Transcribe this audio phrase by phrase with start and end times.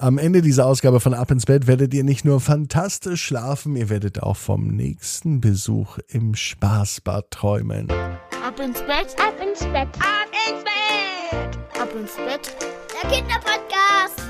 [0.00, 3.88] Am Ende dieser Ausgabe von Ab ins Bett werdet ihr nicht nur fantastisch schlafen, ihr
[3.88, 7.90] werdet auch vom nächsten Besuch im Spaßbad träumen.
[7.90, 12.56] Ab ins Bett, ab ins Bett, ab ins Bett, ab ins Bett.
[13.02, 14.27] Der Kinderpodcast.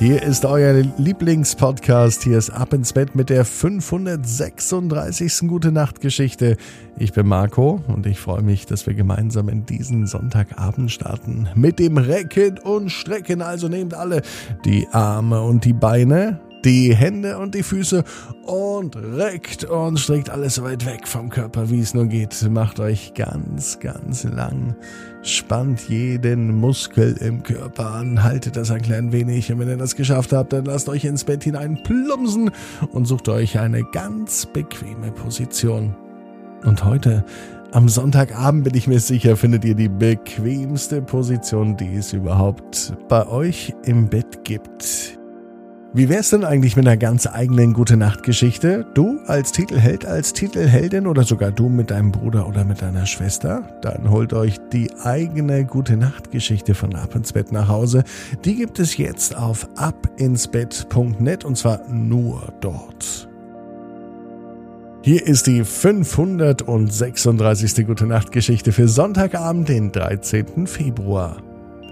[0.00, 2.22] Hier ist euer Lieblingspodcast.
[2.22, 5.40] Hier ist Ab ins Bett mit der 536.
[5.46, 6.56] Gute Nacht Geschichte.
[6.96, 11.50] Ich bin Marco und ich freue mich, dass wir gemeinsam in diesen Sonntagabend starten.
[11.54, 13.42] Mit dem Recken und Strecken.
[13.42, 14.22] Also nehmt alle
[14.64, 18.04] die Arme und die Beine die Hände und die Füße
[18.44, 22.48] und reckt und streckt alles so weit weg vom Körper, wie es nur geht.
[22.50, 24.76] Macht euch ganz, ganz lang.
[25.22, 29.96] Spannt jeden Muskel im Körper an, haltet das ein klein wenig und wenn ihr das
[29.96, 32.50] geschafft habt, dann lasst euch ins Bett hinein plumpsen
[32.92, 35.94] und sucht euch eine ganz bequeme Position.
[36.64, 37.24] Und heute
[37.72, 43.26] am Sonntagabend bin ich mir sicher, findet ihr die bequemste Position, die es überhaupt bei
[43.28, 45.19] euch im Bett gibt.
[45.92, 48.86] Wie wär's denn eigentlich mit einer ganz eigenen Gute Nacht Geschichte?
[48.94, 53.76] Du als Titelheld, als Titelheldin oder sogar du mit deinem Bruder oder mit deiner Schwester?
[53.82, 58.04] Dann holt euch die eigene Gute Nacht Geschichte von Ab ins Bett nach Hause.
[58.44, 63.28] Die gibt es jetzt auf abinsbett.net und zwar nur dort.
[65.02, 67.84] Hier ist die 536.
[67.84, 70.68] Gute Nacht Geschichte für Sonntagabend, den 13.
[70.68, 71.38] Februar.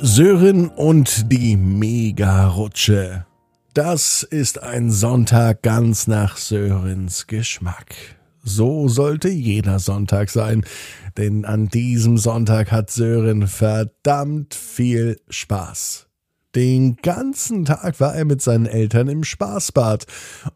[0.00, 3.24] Sören und die Mega-Rutsche.
[3.78, 7.94] Das ist ein Sonntag ganz nach Sörens Geschmack.
[8.42, 10.64] So sollte jeder Sonntag sein,
[11.16, 16.08] denn an diesem Sonntag hat Sören verdammt viel Spaß.
[16.56, 20.06] Den ganzen Tag war er mit seinen Eltern im Spaßbad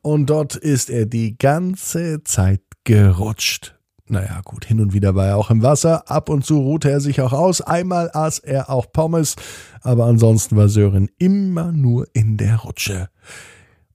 [0.00, 3.76] und dort ist er die ganze Zeit gerutscht.
[4.12, 7.00] Naja, gut, hin und wieder war er auch im Wasser, ab und zu ruhte er
[7.00, 9.36] sich auch aus, einmal aß er auch Pommes,
[9.80, 13.08] aber ansonsten war Sören immer nur in der Rutsche.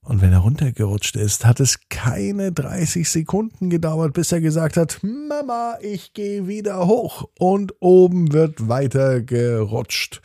[0.02, 5.02] Und wenn er runtergerutscht ist, hat es keine 30 Sekunden gedauert, bis er gesagt hat,
[5.04, 10.22] Mama, ich gehe wieder hoch und oben wird weiter gerutscht.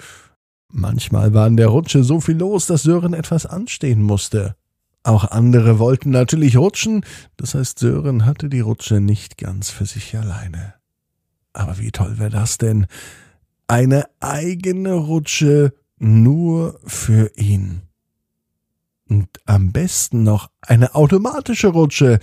[0.71, 4.57] Manchmal war in der Rutsche so viel los, dass Sören etwas anstehen musste.
[5.05, 7.05] Auch andere wollten natürlich rutschen,
[7.37, 10.75] das heißt Sören hatte die Rutsche nicht ganz für sich alleine.
[11.53, 12.87] Aber wie toll wäre das denn?
[13.67, 17.83] Eine eigene Rutsche nur für ihn.
[19.09, 22.19] Und am besten noch eine automatische Rutsche.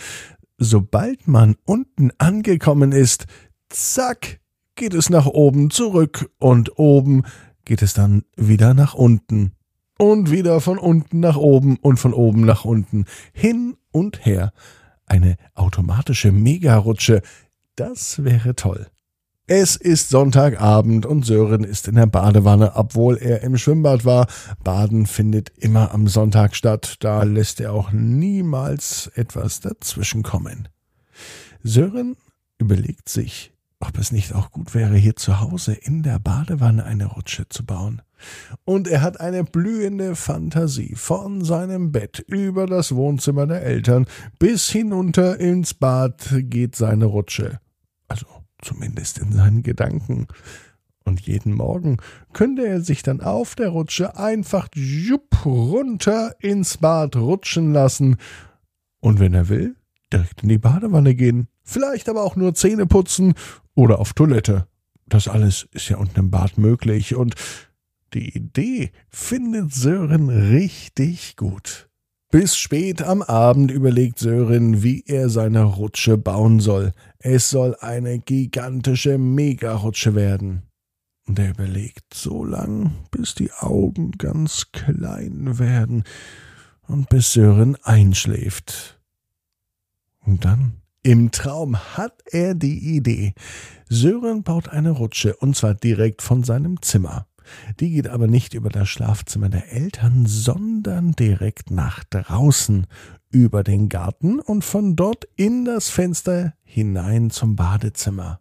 [0.58, 3.26] Sobald man unten angekommen ist,
[3.70, 4.40] zack,
[4.76, 7.24] geht es nach oben zurück und oben
[7.66, 9.52] geht es dann wieder nach unten
[10.00, 14.54] und wieder von unten nach oben und von oben nach unten, hin und her.
[15.06, 17.22] Eine automatische Megarutsche,
[17.76, 18.88] das wäre toll.
[19.46, 24.28] Es ist Sonntagabend und Sören ist in der Badewanne, obwohl er im Schwimmbad war.
[24.64, 30.70] Baden findet immer am Sonntag statt, da lässt er auch niemals etwas dazwischenkommen.
[31.64, 32.16] Sören
[32.60, 37.08] überlegt sich, ob es nicht auch gut wäre, hier zu Hause in der Badewanne eine
[37.08, 38.02] Rutsche zu bauen.
[38.66, 44.06] Und er hat eine blühende Fantasie von seinem Bett über das Wohnzimmer der Eltern
[44.38, 47.60] bis hinunter ins Bad geht seine Rutsche.
[48.08, 48.26] Also
[48.62, 50.28] zumindest in seinen Gedanken.
[51.06, 51.98] Und jeden Morgen
[52.34, 58.18] könnte er sich dann auf der Rutsche einfach jupp runter ins Bad rutschen lassen.
[59.00, 59.76] Und wenn er will,
[60.12, 61.48] direkt in die Badewanne gehen.
[61.64, 63.34] Vielleicht aber auch nur Zähne putzen
[63.76, 64.68] oder auf Toilette.
[65.08, 67.36] Das alles ist ja unten im Bad möglich und
[68.14, 71.90] die Idee findet Sören richtig gut.
[72.32, 76.94] Bis spät am Abend überlegt Sören, wie er seine Rutsche bauen soll.
[77.18, 80.70] Es soll eine gigantische Megarutsche werden.
[81.26, 86.04] Und er überlegt so lang, bis die Augen ganz klein werden
[86.88, 89.00] und bis Sören einschläft.
[90.26, 93.34] Und dann, im Traum, hat er die Idee.
[93.88, 97.29] Sören baut eine Rutsche, und zwar direkt von seinem Zimmer.
[97.80, 102.88] Die geht aber nicht über das Schlafzimmer der Eltern, sondern direkt nach draußen,
[103.32, 108.40] über den Garten und von dort in das Fenster hinein zum Badezimmer.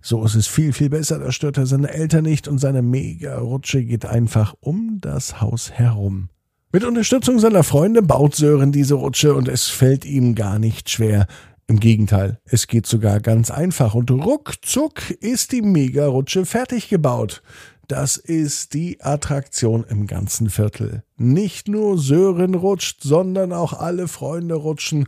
[0.00, 3.84] So ist es viel, viel besser, da stört er seine Eltern nicht und seine Mega-Rutsche
[3.84, 6.28] geht einfach um das Haus herum.
[6.72, 11.26] Mit Unterstützung seiner Freunde baut Sören diese Rutsche und es fällt ihm gar nicht schwer.
[11.66, 17.42] Im Gegenteil, es geht sogar ganz einfach und ruckzuck ist die Mega-Rutsche fertig gebaut.
[17.88, 21.02] Das ist die Attraktion im ganzen Viertel.
[21.16, 25.06] Nicht nur Sören rutscht, sondern auch alle Freunde rutschen.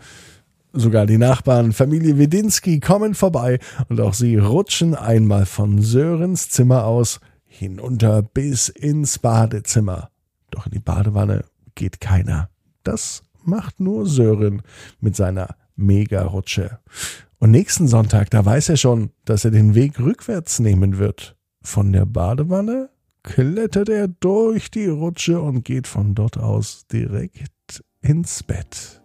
[0.73, 6.85] Sogar die Nachbarn, Familie Wedinski, kommen vorbei und auch sie rutschen einmal von Sörens Zimmer
[6.85, 10.11] aus hinunter bis ins Badezimmer.
[10.51, 11.45] Doch in die Badewanne
[11.77, 12.49] geht keiner.
[12.83, 14.63] Das macht nur Sören
[15.01, 16.79] mit seiner Mega-Rutsche.
[17.39, 21.34] Und nächsten Sonntag, da weiß er schon, dass er den Weg rückwärts nehmen wird.
[21.65, 22.91] Von der Badewanne
[23.23, 29.03] klettert er durch die Rutsche und geht von dort aus direkt ins Bett.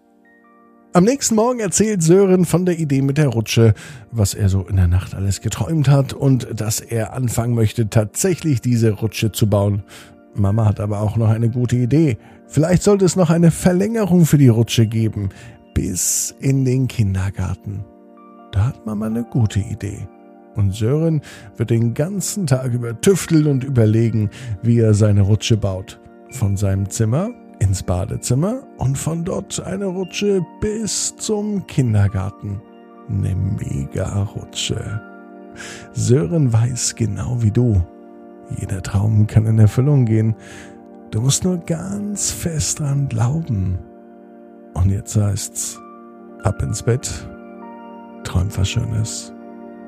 [0.91, 3.73] Am nächsten Morgen erzählt Sören von der Idee mit der Rutsche,
[4.11, 8.59] was er so in der Nacht alles geträumt hat und dass er anfangen möchte, tatsächlich
[8.59, 9.83] diese Rutsche zu bauen.
[10.35, 12.17] Mama hat aber auch noch eine gute Idee.
[12.47, 15.29] Vielleicht sollte es noch eine Verlängerung für die Rutsche geben,
[15.73, 17.85] bis in den Kindergarten.
[18.51, 20.07] Da hat Mama eine gute Idee.
[20.55, 21.21] Und Sören
[21.57, 24.29] wird den ganzen Tag über tüfteln und überlegen,
[24.61, 25.99] wie er seine Rutsche baut.
[26.31, 27.29] Von seinem Zimmer
[27.59, 32.61] ins Badezimmer und von dort eine Rutsche bis zum Kindergarten.
[33.09, 35.01] Eine Mega-Rutsche.
[35.93, 37.81] Sören weiß genau wie du.
[38.57, 40.35] Jeder Traum kann in Erfüllung gehen.
[41.11, 43.77] Du musst nur ganz fest dran glauben.
[44.73, 45.79] Und jetzt heißt's,
[46.43, 47.27] ab ins Bett,
[48.23, 49.33] träum was Schönes.